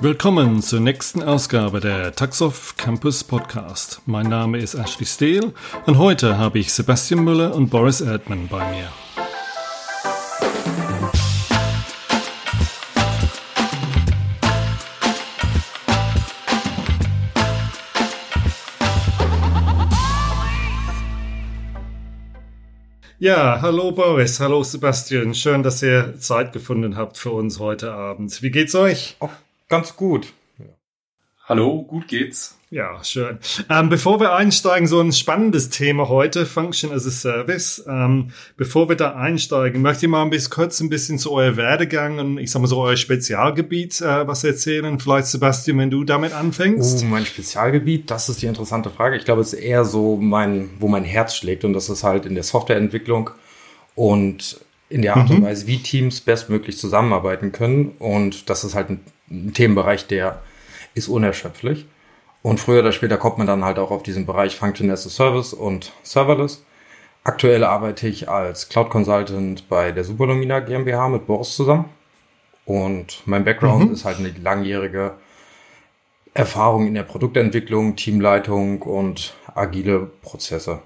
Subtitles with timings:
[0.00, 4.02] Willkommen zur nächsten Ausgabe der Taxoff Campus Podcast.
[4.06, 5.52] Mein Name ist Ashley Steele
[5.86, 8.88] und heute habe ich Sebastian Müller und Boris Erdmann bei mir.
[23.18, 25.34] Ja, hallo Boris, hallo Sebastian.
[25.34, 28.42] Schön, dass ihr Zeit gefunden habt für uns heute Abend.
[28.42, 29.16] Wie geht's euch?
[29.18, 29.30] Oh,
[29.68, 30.32] ganz gut.
[31.46, 32.58] Hallo, gut geht's.
[32.70, 33.38] Ja, schön.
[33.68, 37.84] Ähm, bevor wir einsteigen, so ein spannendes Thema heute, Function as a Service.
[37.86, 41.58] Ähm, bevor wir da einsteigen, möchte ich mal ein bisschen kurz ein bisschen zu euer
[41.58, 44.98] Werdegang und ich sag mal so euer Spezialgebiet äh, was erzählen.
[44.98, 47.04] Vielleicht Sebastian, wenn du damit anfängst.
[47.04, 49.16] Oh, mein Spezialgebiet, das ist die interessante Frage.
[49.16, 52.24] Ich glaube, es ist eher so mein, wo mein Herz schlägt und das ist halt
[52.24, 53.30] in der Softwareentwicklung
[53.94, 55.36] und in der Art mhm.
[55.36, 57.92] und Weise, wie Teams bestmöglich zusammenarbeiten können.
[57.98, 60.42] Und das ist halt ein, ein Themenbereich, der
[60.94, 61.86] ist unerschöpflich.
[62.42, 65.10] Und früher oder später kommt man dann halt auch auf diesen Bereich Function as a
[65.10, 66.64] Service und Serverless.
[67.22, 71.86] Aktuell arbeite ich als Cloud Consultant bei der Superlumina GmbH mit Boris zusammen.
[72.66, 73.92] Und mein Background mhm.
[73.94, 75.14] ist halt eine langjährige
[76.34, 80.82] Erfahrung in der Produktentwicklung, Teamleitung und agile Prozesse.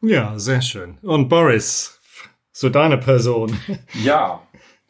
[0.00, 0.98] Ja, sehr schön.
[1.02, 1.98] Und Boris,
[2.52, 3.58] so deine Person.
[3.94, 4.42] Ja,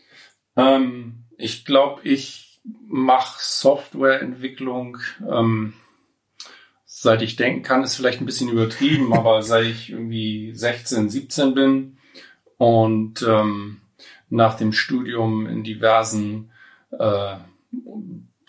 [0.56, 5.72] ähm, ich glaube, ich mache Softwareentwicklung, ähm,
[6.84, 11.55] seit ich denken kann, ist vielleicht ein bisschen übertrieben, aber seit ich irgendwie 16, 17
[11.55, 11.97] bin
[12.59, 13.81] und ähm,
[14.28, 16.50] nach dem Studium in diversen
[16.91, 17.36] äh,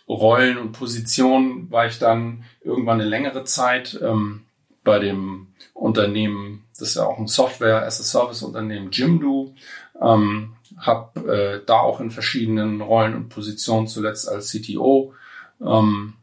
[0.07, 4.45] Rollen und Positionen war ich dann irgendwann eine längere Zeit ähm,
[4.83, 9.53] bei dem Unternehmen, das ist ja auch ein Software as a Service Unternehmen, Jimdo.
[10.01, 15.13] Ähm, habe äh, da auch in verschiedenen Rollen und Positionen zuletzt als CTO
[15.61, 16.13] ähm,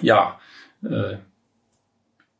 [0.00, 0.38] ja
[0.82, 1.16] äh,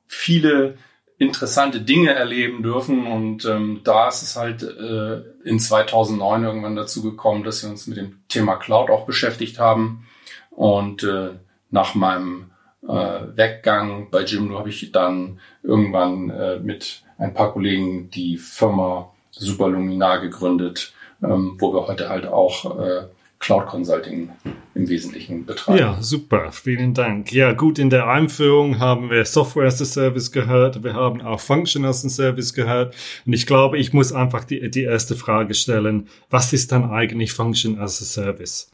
[0.07, 0.79] viele
[1.19, 7.03] interessante Dinge erleben dürfen und ähm, da ist es halt äh, in 2009 irgendwann dazu
[7.03, 10.07] gekommen, dass wir uns mit dem Thema Cloud auch beschäftigt haben
[10.51, 11.31] und äh,
[11.71, 12.51] nach meinem
[12.83, 19.13] äh, Weggang bei Jimdo habe ich dann irgendwann äh, mit ein paar Kollegen die Firma
[19.33, 23.07] Superluminar gegründet, ähm, wo wir heute halt auch äh,
[23.41, 24.31] Cloud Consulting
[24.75, 25.79] im Wesentlichen betreiben.
[25.79, 26.51] Ja, super.
[26.51, 27.33] Vielen Dank.
[27.33, 30.83] Ja, gut, in der Einführung haben wir Software as a Service gehört.
[30.83, 32.97] Wir haben auch Function as a Service gehört.
[33.27, 36.09] Und ich glaube, ich muss einfach die, die erste Frage stellen.
[36.31, 38.73] Was ist dann eigentlich Function as a Service?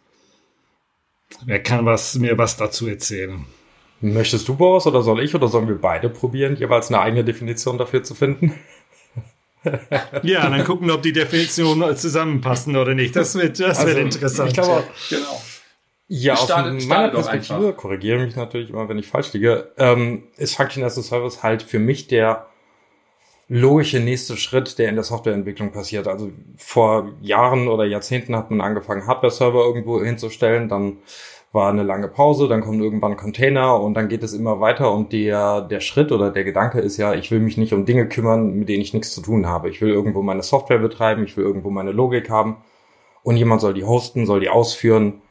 [1.45, 3.45] Wer kann was, mir was dazu erzählen?
[4.01, 7.79] Möchtest du, Boris, oder soll ich, oder sollen wir beide probieren, jeweils eine eigene Definition
[7.79, 8.55] dafür zu finden?
[10.23, 13.17] Ja, dann gucken, ob die Definitionen zusammenpassen oder nicht.
[13.17, 14.49] Das wird, das also, wird interessant.
[14.51, 15.43] Ich glaube, genau.
[16.07, 20.85] Ja, aus meiner Perspektive, korrigiere mich natürlich immer, wenn ich falsch liege, ähm, ist Function
[20.85, 22.47] as a Service halt für mich der
[23.49, 26.07] logische nächste Schritt, der in der Softwareentwicklung passiert.
[26.09, 30.99] Also vor Jahren oder Jahrzehnten hat man angefangen, Hardware-Server irgendwo hinzustellen, dann
[31.55, 35.13] war eine lange Pause, dann kommen irgendwann Container und dann geht es immer weiter und
[35.13, 38.55] der, der Schritt oder der Gedanke ist ja, ich will mich nicht um Dinge kümmern,
[38.55, 39.71] mit denen ich nichts zu tun habe.
[39.71, 42.57] Ich will irgendwo meine Software betreiben, ich will irgendwo meine Logik haben
[43.23, 45.23] und jemand soll die hosten, soll die ausführen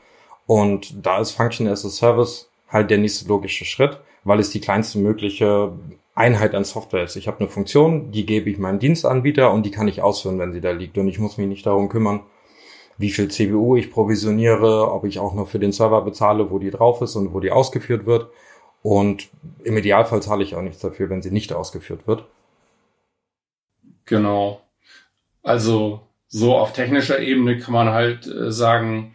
[0.48, 4.62] und da ist Function as a Service halt der nächste logische Schritt, weil es die
[4.62, 5.74] kleinste mögliche
[6.16, 7.18] Einheit an Software ist.
[7.18, 10.54] Ich habe eine Funktion, die gebe ich meinem Dienstanbieter und die kann ich ausführen, wenn
[10.54, 12.22] sie da liegt und ich muss mich nicht darum kümmern,
[12.98, 16.72] wie viel CPU ich provisioniere, ob ich auch noch für den Server bezahle, wo die
[16.72, 18.28] drauf ist und wo die ausgeführt wird.
[18.82, 19.30] Und
[19.64, 22.26] im Idealfall zahle ich auch nichts dafür, wenn sie nicht ausgeführt wird.
[24.06, 24.62] Genau.
[25.42, 29.14] Also so auf technischer Ebene kann man halt äh, sagen,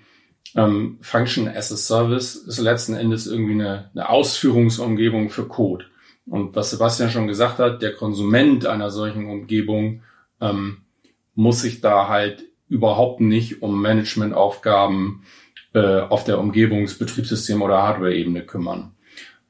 [0.54, 5.84] ähm, Function as a Service ist letzten Endes irgendwie eine, eine Ausführungsumgebung für Code.
[6.26, 10.02] Und was Sebastian schon gesagt hat, der Konsument einer solchen Umgebung
[10.40, 10.82] ähm,
[11.34, 15.22] muss sich da halt überhaupt nicht um Managementaufgaben
[15.74, 18.92] äh, auf der Umgebungsbetriebssystem- oder Hardware-Ebene kümmern.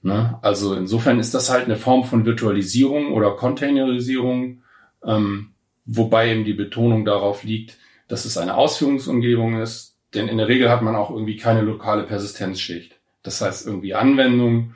[0.03, 0.38] Ne?
[0.43, 4.62] Also insofern ist das halt eine Form von Virtualisierung oder Containerisierung,
[5.05, 5.50] ähm,
[5.85, 10.70] wobei eben die Betonung darauf liegt, dass es eine Ausführungsumgebung ist, denn in der Regel
[10.70, 12.99] hat man auch irgendwie keine lokale Persistenzschicht.
[13.23, 14.75] Das heißt irgendwie Anwendungen,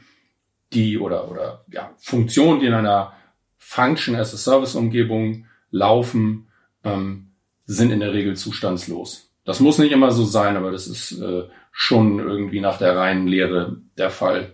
[0.72, 3.12] die oder oder ja, Funktionen, die in einer
[3.58, 6.48] Function as a Service Umgebung laufen,
[6.84, 7.31] ähm,
[7.66, 9.30] sind in der Regel zustandslos.
[9.44, 13.26] Das muss nicht immer so sein, aber das ist äh, schon irgendwie nach der reinen
[13.26, 14.52] Lehre der Fall.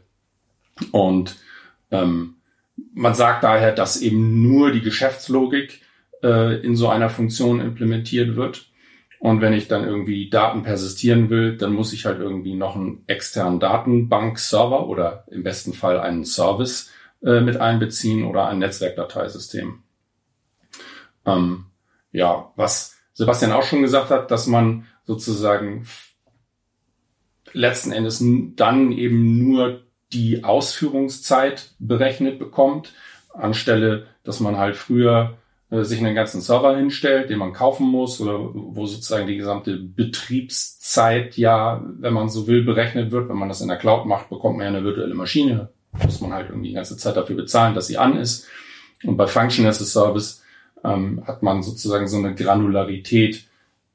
[0.93, 1.37] Und
[1.91, 2.37] ähm,
[2.95, 5.83] man sagt daher, dass eben nur die Geschäftslogik
[6.23, 8.71] äh, in so einer Funktion implementiert wird
[9.21, 13.03] Und wenn ich dann irgendwie Daten persistieren will, dann muss ich halt irgendwie noch einen
[13.09, 16.91] externen Datenbank-Server oder im besten Fall einen Service
[17.23, 19.83] äh, mit einbeziehen oder ein Netzwerkdateisystem.
[21.27, 21.65] Ähm,
[22.13, 25.87] ja, was Sebastian auch schon gesagt hat, dass man sozusagen
[27.53, 28.23] letzten Endes
[28.55, 29.83] dann eben nur
[30.13, 32.95] die Ausführungszeit berechnet bekommt,
[33.35, 35.37] anstelle, dass man halt früher
[35.71, 39.77] äh, sich einen ganzen Server hinstellt, den man kaufen muss oder wo sozusagen die gesamte
[39.79, 43.29] Betriebszeit ja, wenn man so will, berechnet wird.
[43.29, 45.71] Wenn man das in der Cloud macht, bekommt man ja eine virtuelle Maschine.
[46.05, 48.47] Muss man halt irgendwie die ganze Zeit dafür bezahlen, dass sie an ist.
[49.03, 50.45] Und bei Function as a Service
[50.85, 53.47] ähm, hat man sozusagen so eine Granularität,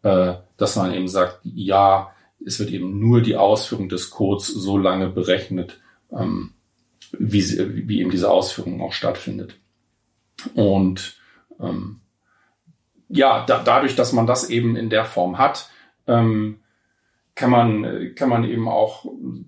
[0.04, 2.14] äh, dass man eben sagt, ja,
[2.46, 5.80] es wird eben nur die Ausführung des Codes so lange berechnet,
[6.12, 6.52] ähm,
[7.18, 7.44] wie,
[7.88, 9.56] wie eben diese Ausführung auch stattfindet.
[10.56, 11.18] Und
[11.60, 12.02] ähm,
[13.08, 15.70] ja, da, dadurch, dass man das eben in der Form hat,
[16.08, 16.60] ähm,
[17.36, 19.06] kann man, kann man eben auch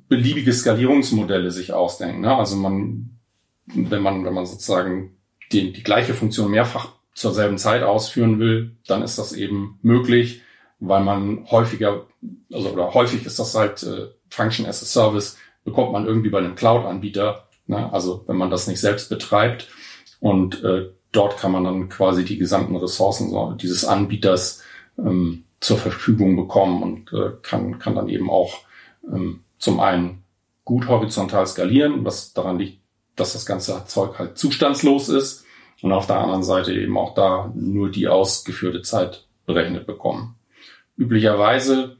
[0.07, 2.21] beliebige Skalierungsmodelle sich ausdenken.
[2.21, 2.35] Ne?
[2.35, 3.17] Also man,
[3.65, 5.17] wenn man, wenn man sozusagen
[5.51, 10.41] die, die gleiche Funktion mehrfach zur selben Zeit ausführen will, dann ist das eben möglich,
[10.79, 12.05] weil man häufiger,
[12.53, 16.39] also oder häufig ist das halt äh, Function as a Service, bekommt man irgendwie bei
[16.39, 17.47] einem Cloud-Anbieter.
[17.67, 17.91] Ne?
[17.91, 19.69] Also wenn man das nicht selbst betreibt
[20.19, 24.61] und äh, dort kann man dann quasi die gesamten Ressourcen dieses Anbieters
[24.99, 28.59] ähm, zur Verfügung bekommen und äh, kann, kann dann eben auch
[29.09, 30.23] ähm, zum einen
[30.65, 32.81] gut horizontal skalieren, was daran liegt,
[33.15, 35.44] dass das ganze Zeug halt zustandslos ist
[35.81, 40.35] und auf der anderen Seite eben auch da nur die ausgeführte Zeit berechnet bekommen.
[40.97, 41.97] Üblicherweise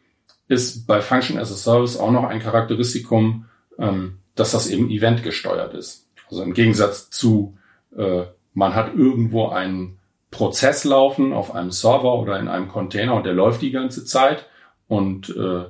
[0.48, 3.46] ist bei Function as a Service auch noch ein Charakteristikum,
[3.78, 6.08] ähm, dass das eben event gesteuert ist.
[6.30, 7.58] Also im Gegensatz zu
[7.96, 8.26] äh,
[8.56, 10.00] man hat irgendwo einen
[10.32, 14.48] Prozess laufen auf einem Server oder in einem Container und der läuft die ganze Zeit
[14.88, 15.66] und äh,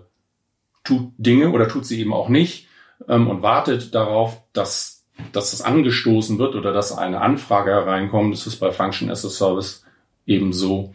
[0.83, 2.67] tut Dinge oder tut sie eben auch nicht
[3.07, 4.94] ähm, und wartet darauf, dass,
[5.31, 8.33] dass das angestoßen wird oder dass eine Anfrage hereinkommt.
[8.33, 9.85] Das ist bei Function as a Service
[10.25, 10.93] ebenso.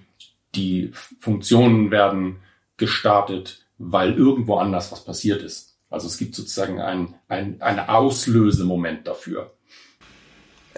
[0.55, 0.91] Die
[1.21, 2.41] Funktionen werden
[2.77, 5.77] gestartet, weil irgendwo anders was passiert ist.
[5.89, 9.53] Also es gibt sozusagen ein, ein, ein Auslösemoment dafür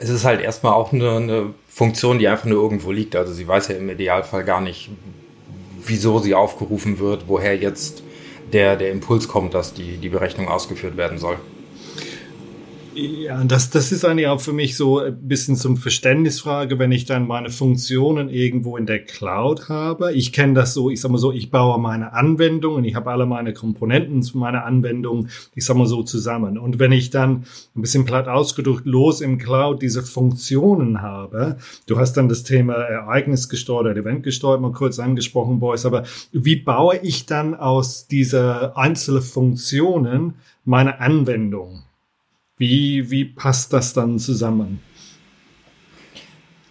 [0.02, 3.14] es ist halt erstmal auch eine, eine Funktion, die einfach nur irgendwo liegt.
[3.16, 4.90] Also sie weiß ja im Idealfall gar nicht,
[5.84, 8.02] wieso sie aufgerufen wird, woher jetzt
[8.52, 11.38] der, der Impuls kommt, dass die, die Berechnung ausgeführt werden soll.
[12.94, 17.06] Ja, das, das ist eigentlich auch für mich so ein bisschen zum Verständnisfrage, wenn ich
[17.06, 20.12] dann meine Funktionen irgendwo in der Cloud habe.
[20.12, 23.24] Ich kenne das so, ich sag mal so, ich baue meine Anwendungen, ich habe alle
[23.24, 26.58] meine Komponenten zu meiner Anwendung, ich sag mal so zusammen.
[26.58, 27.44] Und wenn ich dann
[27.74, 31.56] ein bisschen platt ausgedrückt los im Cloud diese Funktionen habe,
[31.86, 36.04] du hast dann das Thema Ereignis gesteuert oder Event gesteuert mal kurz angesprochen, Boys, aber
[36.32, 40.34] wie baue ich dann aus dieser einzelnen Funktionen
[40.64, 41.84] meine Anwendung?
[42.58, 44.80] Wie, wie passt das dann zusammen?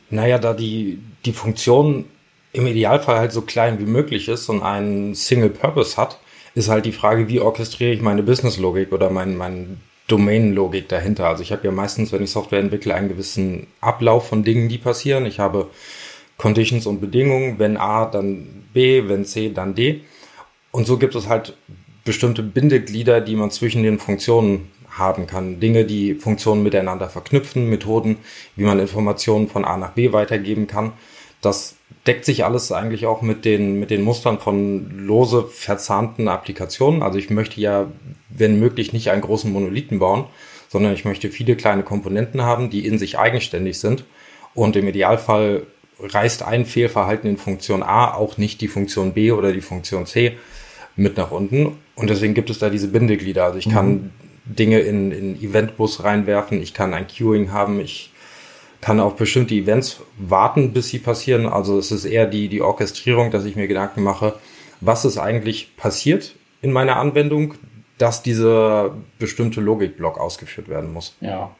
[0.09, 2.05] Naja, da die, die Funktion
[2.53, 6.19] im Idealfall halt so klein wie möglich ist und einen Single Purpose hat,
[6.53, 11.27] ist halt die Frage, wie orchestriere ich meine Business-Logik oder mein, mein Domain-Logik dahinter.
[11.27, 14.77] Also ich habe ja meistens, wenn ich Software entwickle, einen gewissen Ablauf von Dingen, die
[14.77, 15.25] passieren.
[15.25, 15.69] Ich habe
[16.37, 20.01] Conditions und Bedingungen, wenn A, dann B, wenn C, dann D.
[20.71, 21.55] Und so gibt es halt
[22.03, 25.59] bestimmte Bindeglieder, die man zwischen den Funktionen haben kann.
[25.59, 28.17] Dinge, die Funktionen miteinander verknüpfen, Methoden,
[28.55, 30.93] wie man Informationen von A nach B weitergeben kann.
[31.41, 37.03] Das deckt sich alles eigentlich auch mit den, mit den Mustern von lose verzahnten Applikationen.
[37.03, 37.87] Also ich möchte ja,
[38.29, 40.25] wenn möglich, nicht einen großen Monolithen bauen,
[40.69, 44.05] sondern ich möchte viele kleine Komponenten haben, die in sich eigenständig sind.
[44.53, 45.63] Und im Idealfall
[45.99, 50.37] reißt ein Fehlverhalten in Funktion A auch nicht die Funktion B oder die Funktion C
[50.95, 51.77] mit nach unten.
[51.95, 53.45] Und deswegen gibt es da diese Bindeglieder.
[53.45, 54.09] Also ich kann mhm.
[54.45, 58.11] Dinge in, in Eventbus reinwerfen, ich kann ein Queuing haben, ich
[58.81, 61.45] kann auf bestimmte Events warten, bis sie passieren.
[61.45, 64.33] Also es ist eher die, die Orchestrierung, dass ich mir Gedanken mache,
[64.81, 67.53] was ist eigentlich passiert in meiner Anwendung,
[67.99, 71.15] dass dieser bestimmte Logikblock ausgeführt werden muss.
[71.21, 71.55] Ja.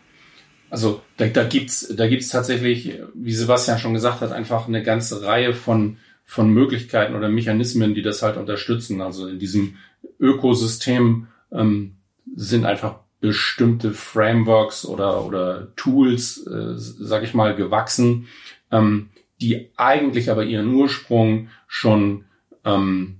[0.71, 5.21] Also da, da gibt's da gibt's tatsächlich, wie Sebastian schon gesagt hat, einfach eine ganze
[5.21, 9.01] Reihe von, von Möglichkeiten oder Mechanismen, die das halt unterstützen.
[9.01, 9.77] Also in diesem
[10.19, 11.97] Ökosystem ähm,
[12.35, 18.27] sind einfach bestimmte Frameworks oder, oder Tools, äh, sag ich mal, gewachsen,
[18.71, 19.09] ähm,
[19.39, 22.25] die eigentlich aber ihren Ursprung schon
[22.65, 23.19] ähm,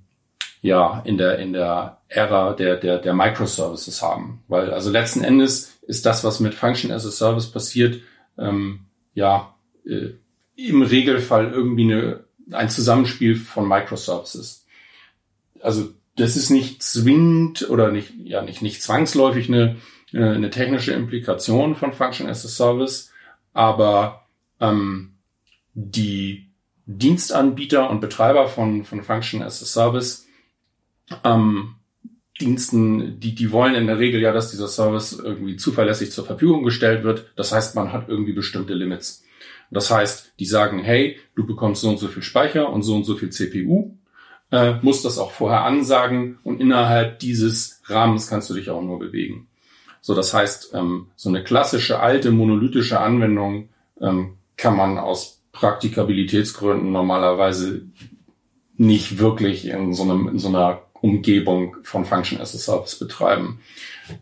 [0.62, 5.80] ja in der in der Ära der der der Microservices haben, weil also letzten Endes
[5.88, 8.02] ist das, was mit Function as a Service passiert,
[8.38, 8.82] ähm,
[9.14, 9.56] ja
[9.86, 10.10] äh,
[10.56, 14.66] im Regelfall irgendwie eine, ein Zusammenspiel von Microservices.
[15.62, 19.78] also das ist nicht zwingend oder nicht, ja, nicht, nicht zwangsläufig eine,
[20.14, 23.12] äh, eine technische Implikation von Function as a Service,
[23.54, 24.28] aber
[24.60, 25.16] ähm,
[25.74, 26.52] die
[26.86, 30.28] Dienstanbieter und Betreiber von, von Function as a Service
[31.24, 31.76] ähm,
[32.40, 36.64] Diensten, die, die wollen in der Regel ja, dass dieser Service irgendwie zuverlässig zur Verfügung
[36.64, 37.32] gestellt wird.
[37.36, 39.24] Das heißt, man hat irgendwie bestimmte Limits.
[39.70, 43.06] Das heißt, die sagen, hey, du bekommst so und so viel Speicher und so und
[43.06, 43.96] so viel CPU,
[44.52, 49.00] äh, musst das auch vorher ansagen und innerhalb dieses Rahmens kannst du dich auch nur
[49.00, 49.48] bewegen.
[50.02, 53.70] So, das heißt, ähm, so eine klassische alte monolithische Anwendung
[54.02, 57.84] ähm, kann man aus Praktikabilitätsgründen normalerweise
[58.78, 63.60] nicht wirklich in so, einem, in so einer Umgebung von Function as a Service betreiben.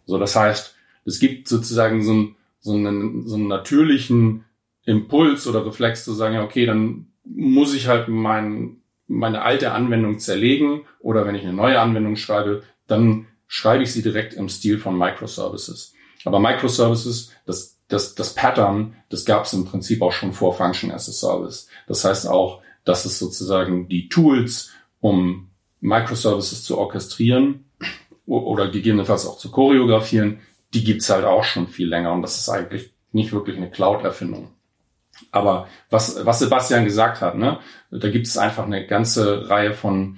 [0.06, 4.46] So, das heißt, es gibt sozusagen so einen, so einen, so einen natürlichen
[4.86, 8.79] Impuls oder Reflex zu sagen, ja, okay, dann muss ich halt mein,
[9.10, 14.04] meine alte Anwendung zerlegen oder wenn ich eine neue Anwendung schreibe, dann schreibe ich sie
[14.04, 15.94] direkt im Stil von Microservices.
[16.26, 20.92] Aber Microservices, das, das, das Pattern, das gab es im Prinzip auch schon vor Function
[20.92, 21.68] as a Service.
[21.88, 25.50] Das heißt auch, dass es sozusagen die Tools, um
[25.82, 27.66] Microservices zu orchestrieren
[28.26, 30.42] oder gegebenenfalls auch zu choreografieren,
[30.74, 34.54] die gibt's halt auch schon viel länger und das ist eigentlich nicht wirklich eine Cloud-Erfindung.
[35.32, 37.60] Aber was, was Sebastian gesagt hat, ne,
[37.92, 40.18] da gibt es einfach eine ganze Reihe von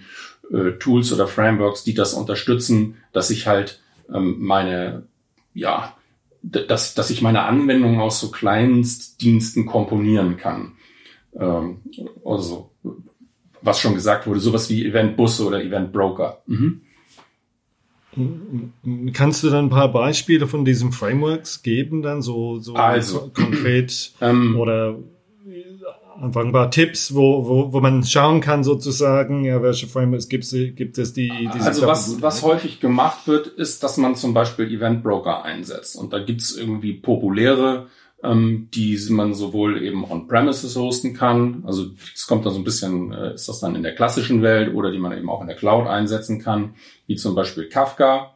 [0.51, 3.81] äh, Tools oder Frameworks, die das unterstützen, dass ich halt
[4.13, 5.03] ähm, meine,
[5.53, 5.96] ja,
[6.43, 10.74] dass, dass ich meine Anwendung aus so Kleinstdiensten komponieren kann.
[11.36, 11.81] Ähm,
[12.25, 12.72] also
[13.62, 16.41] was schon gesagt wurde, sowas wie Eventbusse oder Eventbroker.
[16.48, 16.81] Mhm.
[19.13, 24.12] Kannst du dann ein paar Beispiele von diesen Frameworks geben, dann so, so also, konkret
[24.22, 24.98] ähm, oder
[26.22, 30.44] einfach ein paar Tipps, wo, wo, wo man schauen kann sozusagen, ja, welche Frameworks gibt
[30.44, 34.34] es, gibt es die, die Also was, was häufig gemacht wird, ist, dass man zum
[34.34, 35.96] Beispiel Eventbroker einsetzt.
[35.96, 37.88] Und da gibt es irgendwie populäre
[38.24, 43.12] ähm, die man sowohl eben on-premises hosten kann, also es kommt dann so ein bisschen,
[43.12, 45.56] äh, ist das dann in der klassischen Welt oder die man eben auch in der
[45.56, 46.75] Cloud einsetzen kann,
[47.08, 48.36] wie zum Beispiel Kafka.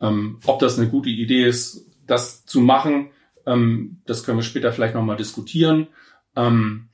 [0.00, 3.10] Ähm, ob das eine gute Idee ist, das zu machen,
[3.46, 5.88] ähm, das können wir später vielleicht nochmal diskutieren.
[6.36, 6.88] Ähm,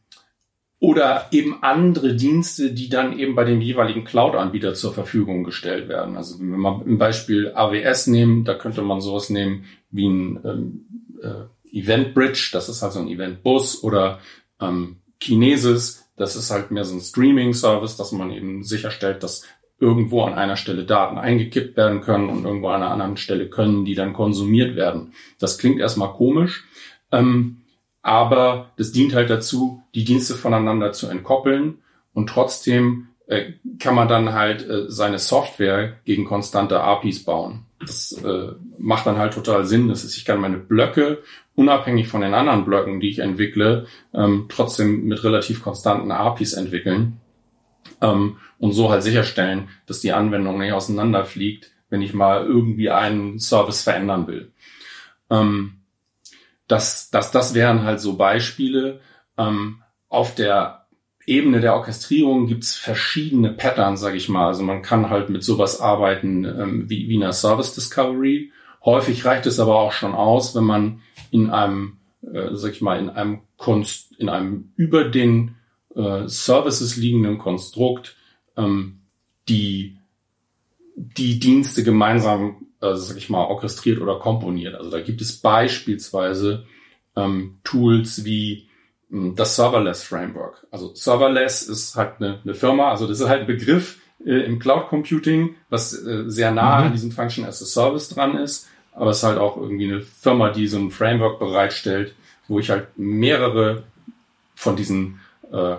[0.83, 6.17] oder eben andere Dienste, die dann eben bei dem jeweiligen Cloud-Anbieter zur Verfügung gestellt werden.
[6.17, 10.87] Also wenn wir im Beispiel AWS nehmen, da könnte man sowas nehmen wie ein ähm,
[11.23, 14.21] äh, Event Bridge, das ist halt so ein Event-Bus oder
[14.61, 19.45] ähm, Kinesis, das ist halt mehr so ein Streaming-Service, dass man eben sicherstellt, dass
[19.81, 23.85] irgendwo an einer Stelle Daten eingekippt werden können und irgendwo an einer anderen Stelle können
[23.85, 25.13] die dann konsumiert werden.
[25.39, 26.65] Das klingt erstmal komisch,
[27.11, 27.63] ähm,
[28.03, 31.79] aber das dient halt dazu, die Dienste voneinander zu entkoppeln
[32.15, 37.67] und trotzdem äh, kann man dann halt äh, seine Software gegen konstante APIs bauen.
[37.81, 38.53] Das äh,
[38.83, 39.89] macht dann halt total Sinn.
[39.89, 41.23] Das ist, ich kann meine Blöcke
[41.55, 47.21] unabhängig von den anderen Blöcken, die ich entwickle, ähm, trotzdem mit relativ konstanten APIs entwickeln
[48.01, 53.39] ähm, und so halt sicherstellen, dass die Anwendung nicht auseinanderfliegt, wenn ich mal irgendwie einen
[53.39, 54.53] Service verändern will.
[55.31, 55.79] Ähm,
[56.69, 59.01] das, das, das wären halt so Beispiele.
[59.37, 60.87] Ähm, auf der
[61.27, 64.49] Ebene der Orchestrierung gibt's verschiedene Patterns, sage ich mal.
[64.49, 68.53] Also man kann halt mit sowas arbeiten ähm, wie, wie einer Service Discovery.
[68.85, 72.99] Häufig reicht es aber auch schon aus, wenn man in einem, äh, sag ich mal,
[72.99, 75.57] in einem Konst, in einem über den
[75.95, 78.17] äh, Services liegenden Konstrukt
[78.57, 78.99] ähm,
[79.49, 79.99] die
[80.95, 84.75] die Dienste gemeinsam, äh, sag ich mal, orchestriert oder komponiert.
[84.75, 86.67] Also da gibt es beispielsweise
[87.17, 88.69] ähm, Tools wie
[89.11, 90.67] ähm, das Serverless Framework.
[90.71, 94.59] Also Serverless ist halt eine, eine Firma, also das ist halt ein Begriff äh, im
[94.59, 96.87] Cloud Computing, was äh, sehr nah mhm.
[96.87, 100.01] an diesem Function as a Service dran ist aber es ist halt auch irgendwie eine
[100.01, 102.15] Firma, die so ein Framework bereitstellt,
[102.49, 103.85] wo ich halt mehrere
[104.55, 105.21] von diesen
[105.51, 105.77] äh,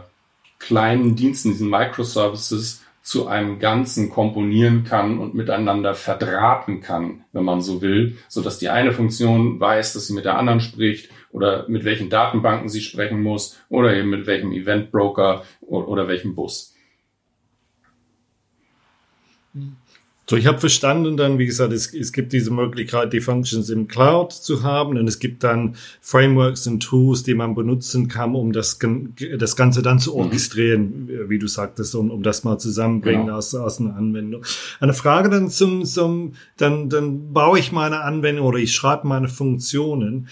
[0.60, 7.62] kleinen Diensten, diesen Microservices zu einem Ganzen komponieren kann und miteinander verdrahten kann, wenn man
[7.62, 11.67] so will, so dass die eine Funktion weiß, dass sie mit der anderen spricht oder
[11.67, 16.74] mit welchen Datenbanken sie sprechen muss oder eben mit welchem Eventbroker oder, oder welchem Bus.
[20.30, 23.89] So, ich habe verstanden dann, wie gesagt, es, es gibt diese Möglichkeit, die Functions im
[23.89, 28.53] Cloud zu haben und es gibt dann Frameworks und Tools, die man benutzen kann, um
[28.53, 28.80] das,
[29.38, 30.20] das Ganze dann zu mhm.
[30.22, 31.30] orchestrieren, mhm.
[31.30, 33.38] wie du sagtest, um, um das mal zusammenbringen genau.
[33.38, 34.46] aus, aus einer Anwendung.
[34.80, 39.27] Eine Frage dann zum, zum dann, dann baue ich meine Anwendung oder ich schreibe meine
[39.27, 40.30] Funktionen.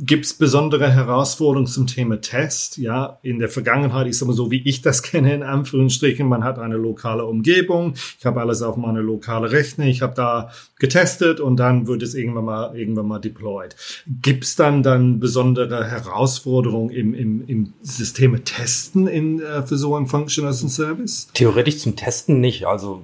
[0.00, 2.78] Gibt es besondere Herausforderungen zum Thema Test?
[2.78, 6.44] Ja, in der Vergangenheit, ich sage mal so, wie ich das kenne, in Anführungsstrichen, man
[6.44, 11.56] hat eine lokale Umgebung, ich habe alles auf lokale Rechner, ich habe da getestet und
[11.56, 13.76] dann wird es irgendwann mal irgendwann mal deployed.
[14.22, 19.96] Gibt es dann dann besondere Herausforderungen im, im, im Systeme Testen in, äh, für so
[19.96, 21.28] ein Function as a Service?
[21.34, 22.66] Theoretisch zum Testen nicht.
[22.66, 23.02] Also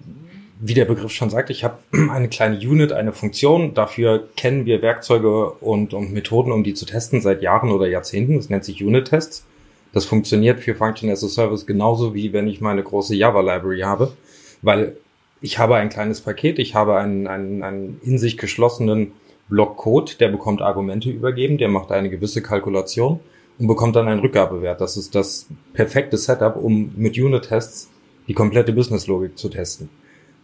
[0.61, 1.79] wie der Begriff schon sagt, ich habe
[2.11, 3.75] eine kleine Unit, eine Funktion.
[3.75, 8.37] Dafür kennen wir Werkzeuge und, und Methoden, um die zu testen seit Jahren oder Jahrzehnten.
[8.37, 9.45] Das nennt sich Unit-Tests.
[9.93, 14.13] Das funktioniert für Function as a Service genauso wie wenn ich meine große Java-Library habe,
[14.61, 14.97] weil
[15.45, 19.13] ich habe ein kleines Paket, ich habe einen, einen, einen in sich geschlossenen
[19.51, 23.21] Block Code, der bekommt Argumente übergeben, der macht eine gewisse Kalkulation
[23.59, 24.81] und bekommt dann einen Rückgabewert.
[24.81, 27.91] Das ist das perfekte Setup, um mit Unit-Tests
[28.27, 29.91] die komplette Business-Logik zu testen.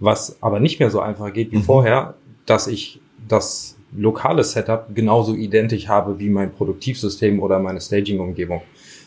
[0.00, 1.62] Was aber nicht mehr so einfach geht wie mhm.
[1.62, 2.14] vorher,
[2.44, 8.60] dass ich das lokale Setup genauso identisch habe wie mein Produktivsystem oder meine Staging-Umgebung.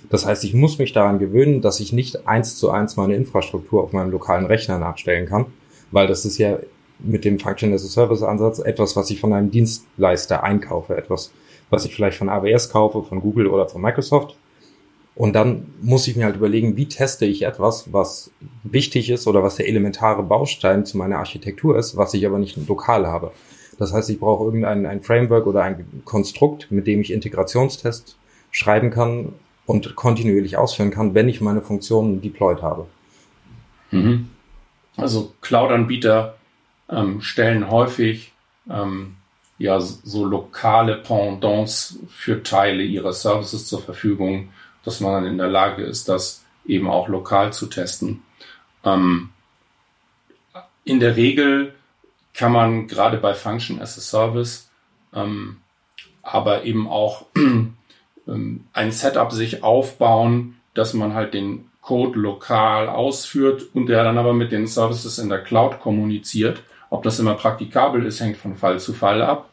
[0.09, 3.83] Das heißt, ich muss mich daran gewöhnen, dass ich nicht eins zu eins meine Infrastruktur
[3.83, 5.45] auf meinem lokalen Rechner nachstellen kann,
[5.93, 6.57] weil das ist ja
[6.99, 11.31] mit dem Function as a Service Ansatz etwas, was ich von einem Dienstleister einkaufe, etwas,
[11.69, 14.35] was ich vielleicht von AWS kaufe, von Google oder von Microsoft.
[15.15, 18.31] Und dann muss ich mir halt überlegen, wie teste ich etwas, was
[18.63, 22.57] wichtig ist oder was der elementare Baustein zu meiner Architektur ist, was ich aber nicht
[22.67, 23.31] lokal habe.
[23.77, 28.17] Das heißt, ich brauche irgendein ein Framework oder ein Konstrukt, mit dem ich Integrationstests
[28.49, 29.33] schreiben kann
[29.67, 32.87] und kontinuierlich ausführen kann, wenn ich meine Funktionen deployed habe.
[33.91, 34.29] Mhm.
[34.95, 36.35] Also Cloud-Anbieter
[36.89, 38.33] ähm, stellen häufig
[38.69, 39.15] ähm,
[39.57, 44.49] ja so lokale Pendants für Teile ihrer Services zur Verfügung,
[44.83, 48.23] dass man dann in der Lage ist, das eben auch lokal zu testen.
[48.83, 49.29] Ähm,
[50.83, 51.73] in der Regel
[52.33, 54.69] kann man gerade bei Function as a Service
[55.13, 55.57] ähm,
[56.21, 63.63] aber eben auch ähm, ein Setup sich aufbauen, dass man halt den Code lokal ausführt
[63.73, 66.63] und der dann aber mit den Services in der Cloud kommuniziert.
[66.89, 69.49] Ob das immer praktikabel ist, hängt von Fall zu Fall ab.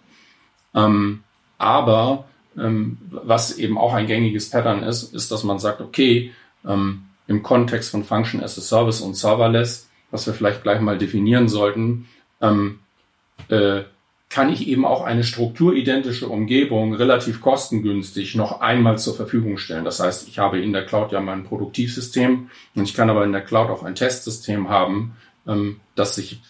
[0.75, 1.25] Ähm,
[1.59, 2.25] aber
[2.57, 6.33] ähm, was eben auch ein gängiges Pattern ist, ist, dass man sagt, okay,
[6.65, 10.99] ähm, im Kontext von Function as a Service und Serverless, was wir vielleicht gleich mal
[10.99, 12.09] definieren sollten,
[12.41, 12.79] ähm,
[13.49, 13.83] äh,
[14.31, 19.85] kann ich eben auch eine strukturidentische Umgebung relativ kostengünstig noch einmal zur Verfügung stellen.
[19.85, 23.33] Das heißt, ich habe in der Cloud ja mein Produktivsystem und ich kann aber in
[23.33, 25.17] der Cloud auch ein Testsystem haben,
[25.49, 26.41] ähm, das sich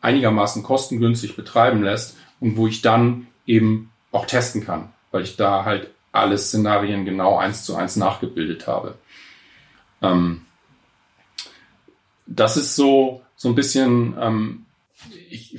[0.00, 5.66] einigermaßen kostengünstig betreiben lässt und wo ich dann eben auch testen kann, weil ich da
[5.66, 8.94] halt alle Szenarien genau eins zu eins nachgebildet habe.
[10.00, 10.40] Ähm,
[12.26, 14.64] das ist so, so ein bisschen, ähm,
[15.28, 15.54] ich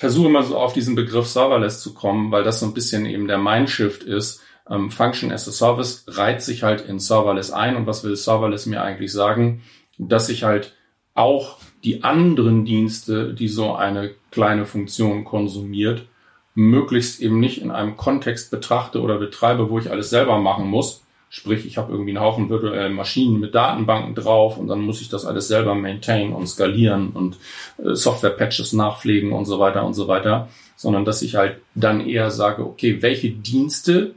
[0.00, 3.28] versuche mal so auf diesen Begriff Serverless zu kommen, weil das so ein bisschen eben
[3.28, 4.40] der Mindshift ist.
[4.66, 7.76] Ähm, Function as a Service reiht sich halt in Serverless ein.
[7.76, 9.60] Und was will Serverless mir eigentlich sagen?
[9.98, 10.74] Dass ich halt
[11.12, 16.06] auch die anderen Dienste, die so eine kleine Funktion konsumiert,
[16.54, 21.04] möglichst eben nicht in einem Kontext betrachte oder betreibe, wo ich alles selber machen muss,
[21.32, 25.08] Sprich, ich habe irgendwie einen Haufen virtuelle Maschinen mit Datenbanken drauf und dann muss ich
[25.08, 27.36] das alles selber maintain und skalieren und
[27.78, 32.32] äh, Software-Patches nachpflegen und so weiter und so weiter, sondern dass ich halt dann eher
[32.32, 34.16] sage, okay, welche Dienste,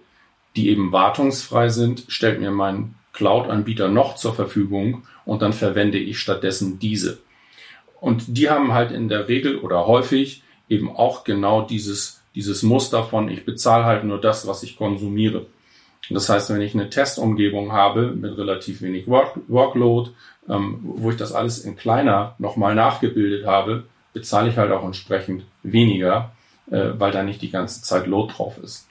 [0.55, 6.17] die eben wartungsfrei sind, stellt mir mein Cloud-Anbieter noch zur Verfügung und dann verwende ich
[6.17, 7.19] stattdessen diese.
[8.01, 13.03] Und die haben halt in der Regel oder häufig eben auch genau dieses, dieses Muster
[13.03, 15.45] von, ich bezahle halt nur das, was ich konsumiere.
[16.09, 20.11] Das heißt, wenn ich eine Testumgebung habe mit relativ wenig Work Workload,
[20.49, 25.43] ähm, wo ich das alles in kleiner nochmal nachgebildet habe, bezahle ich halt auch entsprechend
[25.63, 26.31] weniger,
[26.69, 28.87] äh, weil da nicht die ganze Zeit Load drauf ist.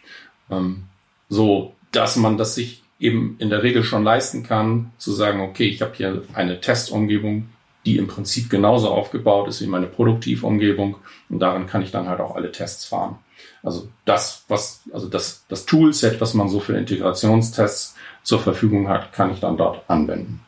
[0.50, 0.84] Ähm,
[1.28, 5.66] so, dass man das sich eben in der Regel schon leisten kann, zu sagen, okay,
[5.66, 7.48] ich habe hier eine Testumgebung,
[7.84, 10.96] die im Prinzip genauso aufgebaut ist wie meine Produktivumgebung
[11.28, 13.18] und darin kann ich dann halt auch alle Tests fahren.
[13.62, 19.12] Also das, was, also das, das Toolset, was man so für Integrationstests zur Verfügung hat,
[19.12, 20.40] kann ich dann dort anwenden.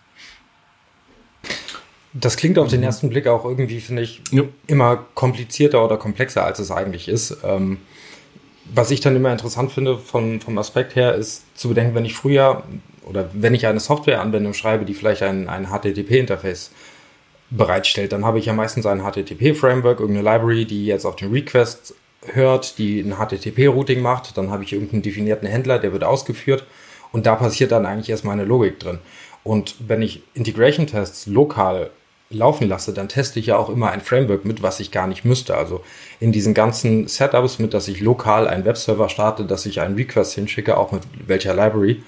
[2.13, 2.87] Das klingt auf den mhm.
[2.87, 4.43] ersten Blick auch irgendwie, finde ich, ja.
[4.67, 7.39] immer komplizierter oder komplexer, als es eigentlich ist.
[7.45, 7.79] Ähm,
[8.73, 12.15] was ich dann immer interessant finde von, vom Aspekt her, ist zu bedenken, wenn ich
[12.15, 12.63] früher
[13.05, 16.71] oder wenn ich eine Softwareanwendung schreibe, die vielleicht ein, ein HTTP-Interface
[17.51, 18.13] bereitstellt.
[18.13, 21.95] Dann habe ich ja meistens ein HTTP-Framework, irgendeine Library, die jetzt auf den Request
[22.33, 24.37] hört, die ein HTTP-Routing macht.
[24.37, 26.65] Dann habe ich irgendeinen definierten Händler, der wird ausgeführt.
[27.13, 28.99] Und da passiert dann eigentlich erst meine Logik drin.
[29.45, 31.91] Und wenn ich Integration-Tests lokal
[32.31, 35.25] laufen lasse, dann teste ich ja auch immer ein Framework mit, was ich gar nicht
[35.25, 35.57] müsste.
[35.57, 35.83] Also
[36.21, 40.35] in diesen ganzen Setups mit, dass ich lokal einen Webserver starte, dass ich einen Request
[40.35, 42.03] hinschicke, auch mit welcher Library,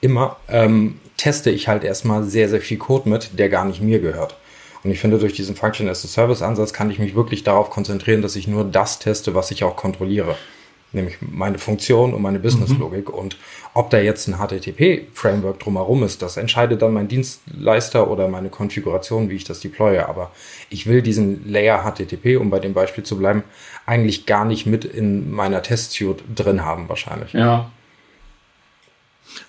[0.00, 4.00] immer ähm, teste ich halt erstmal sehr, sehr viel Code mit, der gar nicht mir
[4.00, 4.36] gehört.
[4.88, 7.68] Und ich finde, durch diesen Function as a Service Ansatz kann ich mich wirklich darauf
[7.68, 10.34] konzentrieren, dass ich nur das teste, was ich auch kontrolliere
[10.92, 13.08] nämlich meine Funktion und meine Businesslogik.
[13.08, 13.14] Mhm.
[13.14, 13.36] Und
[13.74, 19.28] ob da jetzt ein HTTP-Framework drumherum ist, das entscheidet dann mein Dienstleister oder meine Konfiguration,
[19.28, 20.08] wie ich das deploye.
[20.08, 20.30] Aber
[20.70, 23.44] ich will diesen Layer HTTP, um bei dem Beispiel zu bleiben,
[23.84, 27.34] eigentlich gar nicht mit in meiner Testsuite drin haben, wahrscheinlich.
[27.34, 27.70] Ja.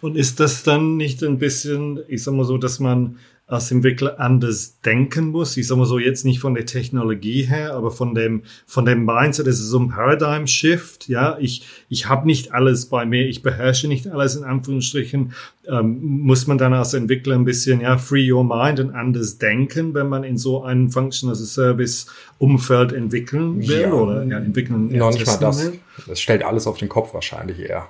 [0.01, 3.17] Und ist das dann nicht ein bisschen, ich sag mal so, dass man
[3.49, 5.57] als Entwickler anders denken muss.
[5.57, 9.05] Ich sage mal so, jetzt nicht von der Technologie her, aber von dem, von dem
[9.05, 11.09] Mindset, das ist so ein Paradigm Shift.
[11.09, 15.33] Ja, ich, ich habe nicht alles bei mir, ich beherrsche nicht alles in Anführungsstrichen.
[15.67, 19.95] Ähm, muss man dann als Entwickler ein bisschen, ja, free your mind und anders denken,
[19.95, 22.05] wenn man in so einem Function as a Service
[22.37, 24.95] Umfeld entwickeln will ja, oder ja, entwickeln.
[24.95, 25.65] Noch nicht mal das.
[25.65, 25.79] Will.
[26.07, 27.87] Das stellt alles auf den Kopf wahrscheinlich eher.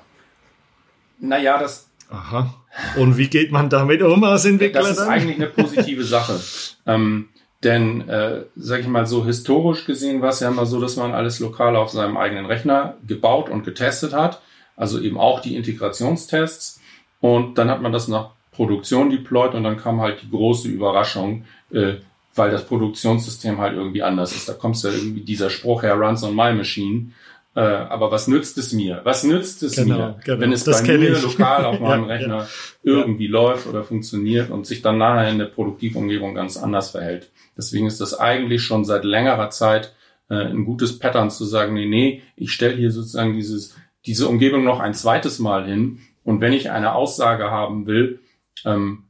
[1.20, 2.56] Naja, das, Aha.
[2.98, 4.82] Und wie geht man damit um als Entwickler?
[4.82, 5.10] Das ist dann?
[5.10, 6.40] eigentlich eine positive Sache.
[6.86, 7.30] ähm,
[7.64, 11.14] denn, äh, sag ich mal, so historisch gesehen war es ja immer so, dass man
[11.14, 14.42] alles lokal auf seinem eigenen Rechner gebaut und getestet hat.
[14.78, 16.80] Also eben auch die Integrationstests.
[17.20, 21.46] Und dann hat man das nach Produktion deployed und dann kam halt die große Überraschung,
[21.72, 21.96] äh,
[22.36, 24.48] weil das Produktionssystem halt irgendwie anders ist.
[24.48, 27.12] Da kommst du ja irgendwie dieser Spruch her, runs on my machine.
[27.56, 29.02] Äh, aber was nützt es mir?
[29.04, 30.40] Was nützt es genau, mir, genau.
[30.40, 31.24] wenn es das bei mir ich.
[31.24, 32.48] lokal auf meinem ja, Rechner ja.
[32.84, 33.32] irgendwie ja.
[33.32, 37.32] läuft oder funktioniert und sich dann nachher in der Produktivumgebung ganz anders verhält?
[37.58, 39.96] Deswegen ist das eigentlich schon seit längerer Zeit
[40.30, 44.64] äh, ein gutes Pattern zu sagen, nee, nee, ich stelle hier sozusagen dieses, diese Umgebung
[44.64, 48.20] noch ein zweites Mal hin und wenn ich eine Aussage haben will,
[48.64, 49.06] ähm,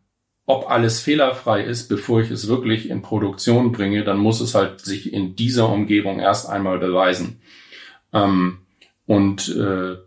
[0.45, 4.79] ob alles fehlerfrei ist, bevor ich es wirklich in Produktion bringe, dann muss es halt
[4.79, 7.41] sich in dieser Umgebung erst einmal beweisen.
[8.13, 8.59] Ähm,
[9.05, 9.97] und äh,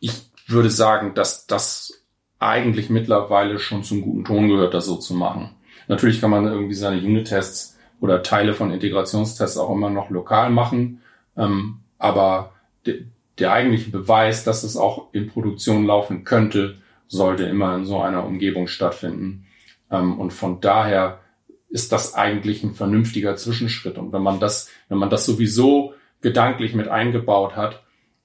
[0.00, 0.12] ich
[0.46, 2.04] würde sagen, dass das
[2.38, 5.50] eigentlich mittlerweile schon zum guten Ton gehört, das so zu machen.
[5.88, 11.00] Natürlich kann man irgendwie seine Unit-Tests oder Teile von Integrationstests auch immer noch lokal machen,
[11.36, 12.52] ähm, aber
[12.86, 13.06] de
[13.38, 18.24] der eigentliche Beweis, dass es auch in Produktion laufen könnte, sollte immer in so einer
[18.26, 19.46] Umgebung stattfinden.
[19.92, 21.20] Ähm, und von daher
[21.68, 23.96] ist das eigentlich ein vernünftiger Zwischenschritt.
[23.96, 27.82] Und wenn man das, wenn man das sowieso gedanklich mit eingebaut hat,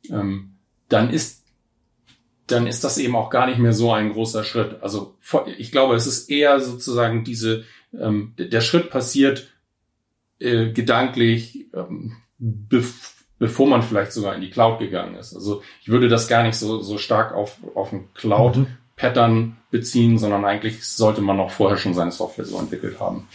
[0.09, 0.55] ähm,
[0.89, 1.43] dann ist
[2.47, 4.83] dann ist das eben auch gar nicht mehr so ein großer Schritt.
[4.83, 5.15] Also
[5.57, 7.63] ich glaube, es ist eher sozusagen diese,
[7.97, 9.47] ähm, der Schritt passiert
[10.39, 15.35] äh, gedanklich, ähm, bev bevor man vielleicht sogar in die Cloud gegangen ist.
[15.35, 20.45] Also ich würde das gar nicht so, so stark auf, auf ein Cloud-Pattern beziehen, sondern
[20.45, 23.27] eigentlich sollte man noch vorher schon seine Software so entwickelt haben.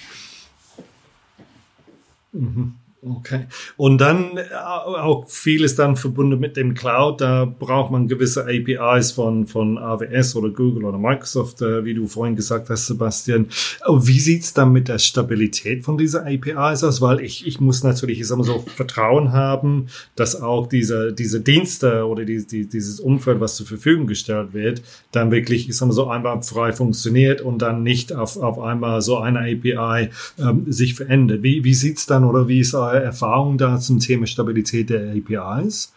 [2.33, 2.77] Mhm.
[3.01, 3.47] Okay.
[3.77, 7.21] Und dann äh, auch vieles dann verbunden mit dem Cloud.
[7.21, 12.09] Da braucht man gewisse APIs von, von AWS oder Google oder Microsoft, äh, wie du
[12.09, 13.47] vorhin gesagt hast, Sebastian.
[13.87, 17.01] Wie sieht's dann mit der Stabilität von dieser APIs aus?
[17.01, 21.41] Weil ich, ich muss natürlich, ich sag mal so, Vertrauen haben, dass auch diese, diese
[21.41, 24.83] Dienste oder die, die, dieses Umfeld, was zur Verfügung gestellt wird,
[25.13, 29.19] dann wirklich, ich sag mal so, einwandfrei funktioniert und dann nicht auf, auf einmal so
[29.19, 31.45] eine API ähm, sich verändert.
[31.45, 35.95] Wie, wie sieht's dann oder wie ist Erfahrung da zum Thema Stabilität der APIs?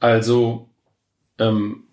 [0.00, 0.68] Also
[1.38, 1.84] ähm,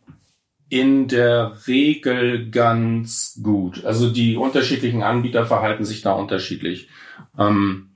[0.70, 3.84] in der Regel ganz gut.
[3.86, 6.90] Also die unterschiedlichen Anbieter verhalten sich da unterschiedlich.
[7.38, 7.90] Ähm,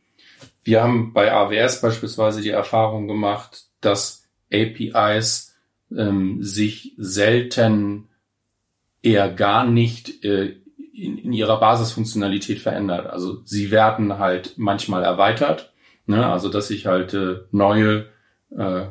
[0.63, 5.56] wir haben bei AWS beispielsweise die Erfahrung gemacht, dass APIs
[5.95, 8.08] ähm, sich selten
[9.02, 10.56] eher gar nicht äh,
[10.93, 13.08] in, in ihrer Basisfunktionalität verändert.
[13.08, 15.73] Also sie werden halt manchmal erweitert,
[16.06, 16.25] ne?
[16.27, 18.08] also dass ich halt äh, neue
[18.56, 18.86] äh,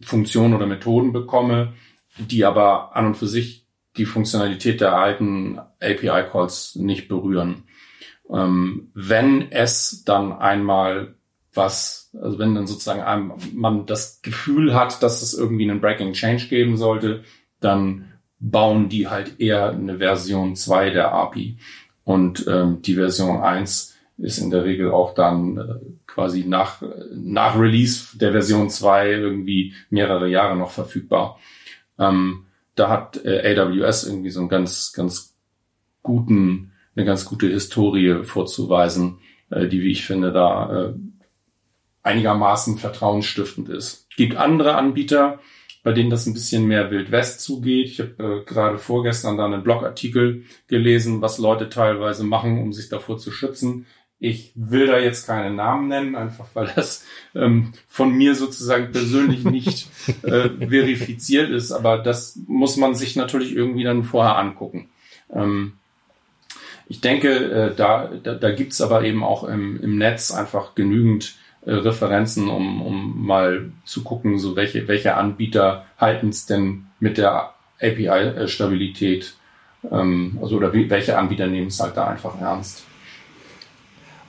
[0.00, 1.74] Funktionen oder Methoden bekomme,
[2.18, 7.64] die aber an und für sich die Funktionalität der alten API-Calls nicht berühren.
[8.30, 11.14] Ähm, wenn es dann einmal
[11.54, 16.14] was, also wenn dann sozusagen einem, man das Gefühl hat, dass es irgendwie einen Breaking
[16.14, 17.24] Change geben sollte,
[17.60, 18.11] dann
[18.42, 21.56] bauen die halt eher eine Version 2 der API.
[22.04, 25.74] Und ähm, die Version 1 ist in der Regel auch dann äh,
[26.06, 26.82] quasi nach,
[27.14, 31.38] nach Release der Version 2 irgendwie mehrere Jahre noch verfügbar.
[31.98, 35.36] Ähm, da hat äh, AWS irgendwie so einen ganz, ganz
[36.02, 39.18] guten eine ganz gute Historie vorzuweisen,
[39.50, 40.94] äh, die, wie ich finde, da äh,
[42.02, 44.08] einigermaßen vertrauensstiftend ist.
[44.16, 45.38] Gibt andere Anbieter,
[45.82, 47.86] bei denen das ein bisschen mehr Wild West zugeht.
[47.88, 52.88] Ich habe äh, gerade vorgestern da einen Blogartikel gelesen, was Leute teilweise machen, um sich
[52.88, 53.86] davor zu schützen.
[54.20, 59.44] Ich will da jetzt keine Namen nennen, einfach weil das ähm, von mir sozusagen persönlich
[59.44, 59.88] nicht
[60.22, 64.88] äh, verifiziert ist, aber das muss man sich natürlich irgendwie dann vorher angucken.
[65.32, 65.72] Ähm,
[66.88, 71.34] ich denke, äh, da, da, da gibt aber eben auch im, im Netz einfach genügend
[71.64, 77.18] äh, Referenzen, um, um mal zu gucken, so welche, welche Anbieter halten es denn mit
[77.18, 79.34] der API-Stabilität,
[79.90, 82.84] ähm, also oder wie, welche Anbieter nehmen es halt da einfach ernst.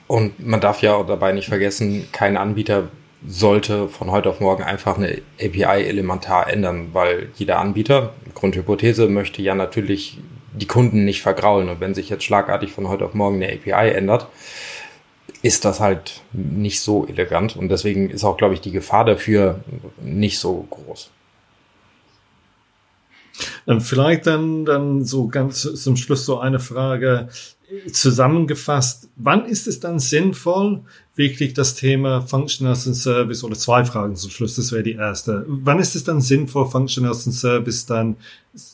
[0.06, 2.88] Und man darf ja dabei nicht vergessen, kein Anbieter
[3.26, 9.40] sollte von heute auf morgen einfach eine API elementar ändern, weil jeder Anbieter, Grundhypothese, möchte
[9.40, 10.18] ja natürlich
[10.52, 11.68] die Kunden nicht vergraulen.
[11.68, 14.28] Und wenn sich jetzt schlagartig von heute auf morgen eine API ändert,
[15.44, 19.60] ist das halt nicht so elegant und deswegen ist auch, glaube ich, die Gefahr dafür
[20.02, 21.10] nicht so groß.
[23.66, 27.28] Dann vielleicht dann, dann so ganz zum Schluss so eine Frage
[27.92, 29.08] zusammengefasst.
[29.16, 30.82] Wann ist es dann sinnvoll,
[31.16, 34.94] wirklich das Thema Function as a Service oder zwei Fragen zum Schluss, das wäre die
[34.94, 35.44] erste.
[35.46, 38.16] Wann ist es dann sinnvoll, Function as a Service dann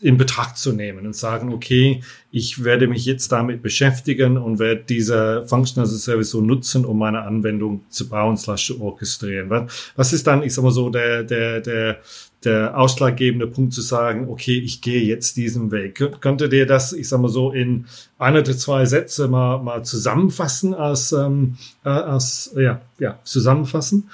[0.01, 4.85] in Betracht zu nehmen und sagen, okay, ich werde mich jetzt damit beschäftigen und werde
[4.88, 9.68] diese Function as a Service so nutzen, um meine Anwendung zu bauen, slash zu orchestrieren.
[9.96, 12.01] Was ist dann, ich sag mal so, der, der, der,
[12.44, 16.20] der ausschlaggebende Punkt zu sagen, okay, ich gehe jetzt diesen Weg.
[16.20, 17.87] Könntet ihr das, ich sag mal so, in
[18.18, 24.11] eine oder zwei Sätze mal, mal zusammenfassen als, ähm, äh, als ja, ja, zusammenfassen?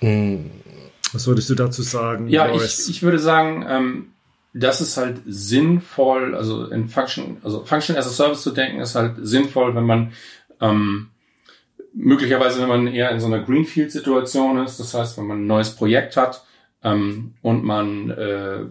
[0.00, 0.36] Mm.
[1.12, 2.28] Was würdest du dazu sagen?
[2.28, 4.06] Ja, ich, ich würde sagen, ähm,
[4.52, 8.94] das ist halt sinnvoll, also in Function, also Function as a Service zu denken, ist
[8.94, 10.12] halt sinnvoll, wenn man
[10.60, 11.08] ähm,
[11.94, 15.70] möglicherweise, wenn man eher in so einer Greenfield-Situation ist, das heißt, wenn man ein neues
[15.70, 16.44] Projekt hat,
[16.82, 18.66] ähm, und man äh,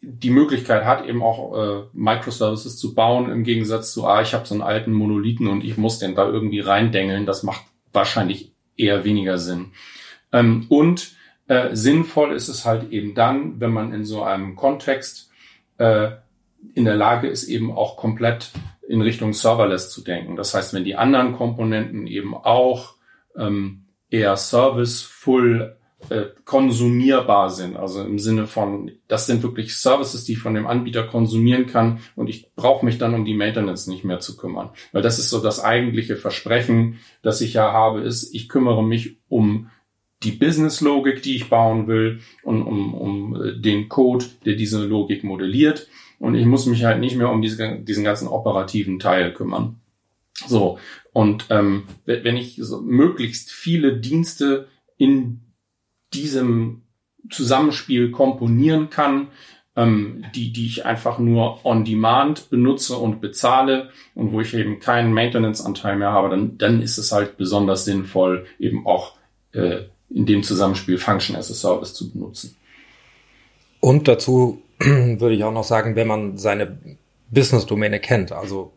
[0.00, 4.46] die Möglichkeit hat, eben auch äh, Microservices zu bauen, im Gegensatz zu, ah, ich habe
[4.46, 7.62] so einen alten Monolithen und ich muss den da irgendwie reindengeln, das macht
[7.92, 9.72] wahrscheinlich eher weniger Sinn.
[10.32, 11.16] Ähm, und
[11.48, 15.30] äh, sinnvoll ist es halt eben dann, wenn man in so einem Kontext
[15.78, 16.10] äh,
[16.74, 18.50] in der Lage ist, eben auch komplett
[18.86, 20.36] in Richtung Serverless zu denken.
[20.36, 22.94] Das heißt, wenn die anderen Komponenten eben auch
[23.36, 25.77] ähm, eher serviceful
[26.10, 27.76] äh, konsumierbar sind.
[27.76, 32.00] Also im Sinne von, das sind wirklich Services, die ich von dem Anbieter konsumieren kann
[32.16, 34.70] und ich brauche mich dann um die Maintenance nicht mehr zu kümmern.
[34.92, 39.18] Weil das ist so das eigentliche Versprechen, das ich ja habe, ist, ich kümmere mich
[39.28, 39.70] um
[40.22, 45.24] die Business-Logik, die ich bauen will und um, um äh, den Code, der diese Logik
[45.24, 45.88] modelliert.
[46.18, 49.80] Und ich muss mich halt nicht mehr um diese, diesen ganzen operativen Teil kümmern.
[50.46, 50.78] So,
[51.12, 55.40] und ähm, wenn ich so möglichst viele Dienste in
[56.12, 56.82] diesem
[57.30, 59.28] Zusammenspiel komponieren kann,
[59.76, 64.80] ähm, die, die ich einfach nur on demand benutze und bezahle und wo ich eben
[64.80, 69.14] keinen Maintenance-Anteil mehr habe, dann, dann ist es halt besonders sinnvoll, eben auch
[69.52, 72.56] äh, in dem Zusammenspiel Function as a Service zu benutzen.
[73.80, 76.78] Und dazu würde ich auch noch sagen, wenn man seine
[77.30, 78.72] Business-Domäne kennt, also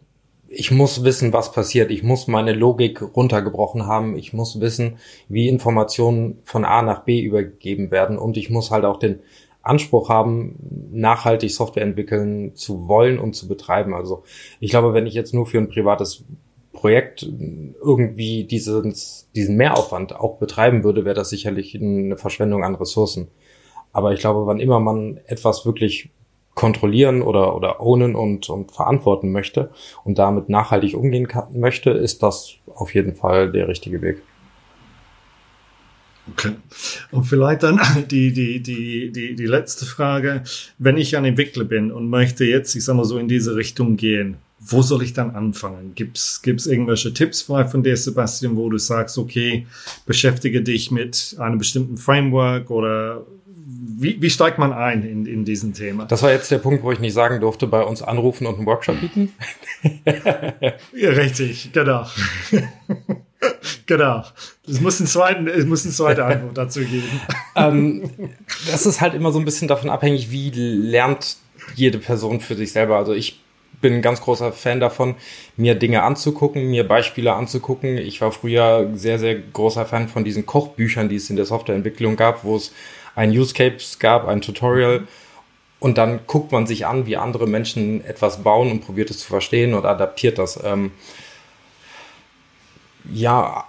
[0.54, 1.92] ich muss wissen, was passiert.
[1.92, 4.18] Ich muss meine Logik runtergebrochen haben.
[4.18, 4.98] Ich muss wissen,
[5.30, 8.18] wie Informationen von A nach B übergeben werden.
[8.18, 9.22] Und ich muss halt auch den
[9.62, 13.94] Anspruch haben, nachhaltig Software entwickeln zu wollen und zu betreiben.
[13.94, 14.24] Also
[14.60, 16.26] ich glaube, wenn ich jetzt nur für ein privates
[16.74, 18.94] Projekt irgendwie diesen,
[19.36, 23.30] diesen Mehraufwand auch betreiben würde, wäre das sicherlich eine Verschwendung an Ressourcen.
[23.94, 26.10] Aber ich glaube, wann immer man etwas wirklich
[26.56, 29.72] kontrollieren oder, oder ownen und, und verantworten möchte
[30.04, 34.22] und damit nachhaltig umgehen kann, möchte, ist das auf jeden Fall der richtige Weg.
[36.30, 36.56] Okay.
[37.12, 40.44] Und vielleicht dann die, die, die, die, die letzte Frage.
[40.78, 43.98] Wenn ich ein Entwickler bin und möchte jetzt, ich sag mal so, in diese Richtung
[43.98, 45.94] gehen, wo soll ich dann anfangen?
[45.96, 49.66] Gibt's gibt's irgendwelche Tipps von dir, Sebastian, wo du sagst, okay,
[50.06, 53.26] beschäftige dich mit einem bestimmten Framework oder
[54.02, 56.06] wie, wie steigt man ein in, in diesen Thema?
[56.06, 58.66] Das war jetzt der Punkt, wo ich nicht sagen durfte, bei uns anrufen und einen
[58.66, 59.34] Workshop bieten.
[60.96, 62.08] ja, richtig, genau.
[63.86, 64.24] genau.
[64.68, 67.22] Es muss, einen zweiten, es muss eine zweite Antwort dazu geben.
[67.56, 68.10] ähm,
[68.70, 71.38] das ist halt immer so ein bisschen davon abhängig, wie lernt
[71.76, 72.98] jede Person für sich selber.
[72.98, 73.40] Also ich
[73.82, 75.16] bin ein ganz großer Fan davon,
[75.58, 77.98] mir Dinge anzugucken, mir Beispiele anzugucken.
[77.98, 82.16] Ich war früher sehr, sehr großer Fan von diesen Kochbüchern, die es in der Softwareentwicklung
[82.16, 82.72] gab, wo es
[83.22, 85.08] ein Use Case gab, ein Tutorial
[85.80, 89.28] und dann guckt man sich an, wie andere Menschen etwas bauen und probiert es zu
[89.28, 90.60] verstehen und adaptiert das.
[90.64, 90.92] Ähm,
[93.12, 93.66] ja,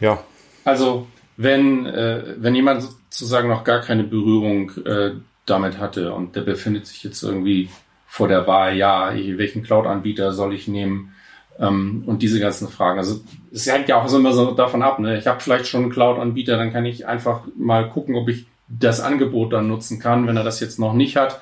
[0.00, 0.22] ja.
[0.64, 5.12] Also wenn, äh, wenn jemand sozusagen noch gar keine Berührung äh,
[5.46, 7.70] damit hatte und der befindet sich jetzt irgendwie
[8.06, 11.14] vor der Wahl, ja, welchen Cloud-Anbieter soll ich nehmen
[11.58, 12.98] ähm, und diese ganzen Fragen.
[12.98, 13.20] Also
[13.52, 14.98] es hängt ja auch immer so davon ab.
[14.98, 15.18] Ne?
[15.18, 19.00] Ich habe vielleicht schon einen Cloud-Anbieter, dann kann ich einfach mal gucken, ob ich das
[19.00, 20.26] Angebot dann nutzen kann.
[20.26, 21.40] Wenn er das jetzt noch nicht hat,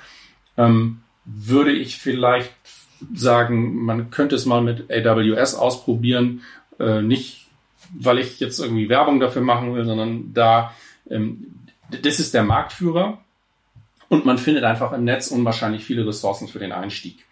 [0.56, 2.52] ähm, würde ich vielleicht
[3.14, 6.42] sagen, man könnte es mal mit AWS ausprobieren.
[6.78, 7.46] Äh, nicht,
[7.92, 10.72] weil ich jetzt irgendwie Werbung dafür machen will, sondern da,
[11.10, 11.46] ähm,
[12.02, 13.18] das ist der Marktführer
[14.08, 17.24] und man findet einfach im Netz unwahrscheinlich viele Ressourcen für den Einstieg.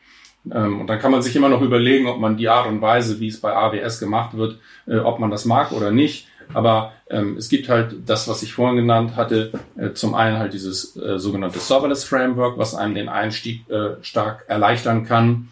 [0.53, 3.21] Ähm, und dann kann man sich immer noch überlegen, ob man die Art und Weise,
[3.21, 6.29] wie es bei AWS gemacht wird, äh, ob man das mag oder nicht.
[6.53, 10.53] Aber ähm, es gibt halt das, was ich vorhin genannt hatte, äh, zum einen halt
[10.53, 13.65] dieses äh, sogenannte Serverless Framework, was einem den Einstieg
[14.03, 15.49] stark erleichtern kann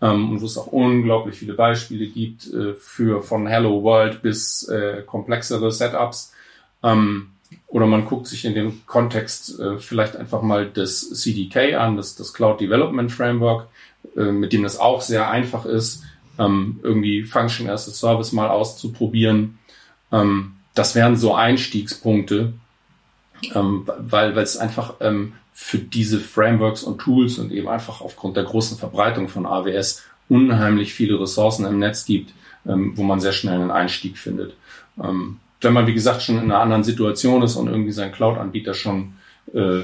[0.00, 2.48] ähm, und wo es auch unglaublich viele Beispiele gibt
[2.78, 4.70] für von Hello World bis
[5.06, 6.32] komplexere Setups.
[6.82, 12.60] Oder man guckt sich in dem Kontext vielleicht einfach mal das CDK an, das Cloud
[12.60, 13.68] Development Framework,
[14.16, 16.04] äh, mit dem das auch sehr einfach ist,
[16.38, 19.58] ähm, irgendwie Function as a Service mal auszuprobieren.
[20.12, 22.52] Ähm, das wären so Einstiegspunkte,
[23.54, 28.44] ähm, weil es einfach ähm, für diese Frameworks und Tools und eben einfach aufgrund der
[28.44, 32.32] großen Verbreitung von AWS unheimlich viele Ressourcen im Netz gibt,
[32.66, 34.54] ähm, wo man sehr schnell einen Einstieg findet.
[35.02, 38.72] Ähm, wenn man, wie gesagt, schon in einer anderen Situation ist und irgendwie seinen Cloud-Anbieter
[38.72, 39.14] schon
[39.52, 39.82] äh,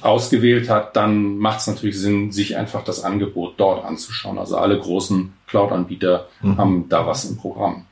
[0.00, 4.38] ausgewählt hat, dann macht es natürlich Sinn, sich einfach das Angebot dort anzuschauen.
[4.38, 6.56] Also alle großen Cloud-Anbieter mhm.
[6.56, 7.84] haben da was im Programm.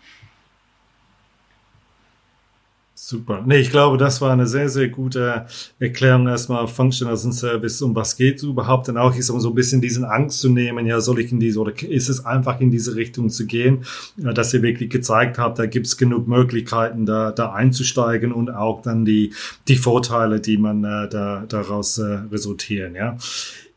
[3.01, 3.45] Super.
[3.47, 5.47] Nee, ich glaube, das war eine sehr, sehr gute
[5.79, 8.89] Erklärung erstmal Function as a Service, um was geht überhaupt.
[8.89, 11.39] Und auch ist um so ein bisschen diesen Angst zu nehmen, ja, soll ich in
[11.39, 13.85] diese, oder ist es einfach in diese Richtung zu gehen,
[14.17, 18.83] dass ihr wirklich gezeigt habt, da gibt es genug Möglichkeiten, da, da einzusteigen und auch
[18.83, 19.33] dann die,
[19.69, 23.17] die Vorteile, die man äh, da, daraus äh, resultieren, ja.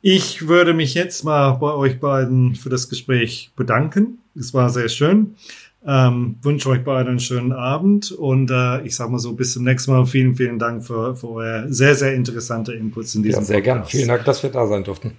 [0.01, 4.17] Ich würde mich jetzt mal bei euch beiden für das Gespräch bedanken.
[4.33, 5.35] Es war sehr schön.
[5.85, 9.63] Ähm, wünsche euch beide einen schönen Abend und äh, ich sage mal so bis zum
[9.63, 10.05] nächsten Mal.
[10.05, 13.85] Vielen, vielen Dank für, für euer sehr, sehr interessante Inputs in diesem Ja, sehr gerne.
[13.85, 15.17] Vielen Dank, dass wir da sein durften.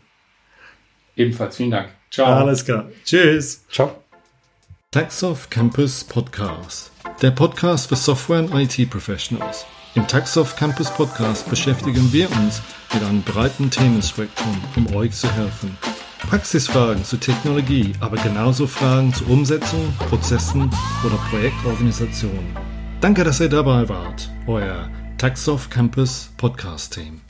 [1.17, 1.89] Ebenfalls vielen Dank.
[2.11, 2.27] Ciao.
[2.27, 2.89] Alles klar.
[3.05, 3.65] Tschüss.
[3.71, 3.97] Ciao.
[4.93, 6.93] Taxoff Campus Podcast.
[7.23, 9.67] Der Podcast für Software und IT Professionals.
[9.95, 12.63] Im Taxoff Campus Podcast beschäftigen wir uns
[12.95, 15.77] mit einem breiten Themenspektrum, um euch zu helfen.
[16.29, 20.71] Praxisfragen zur Technologie, aber genauso Fragen zur Umsetzung, Prozessen
[21.05, 22.57] oder Projektorganisation.
[23.01, 24.31] Danke, dass ihr dabei wart.
[24.47, 27.21] Euer Taxoff Campus Podcast Team.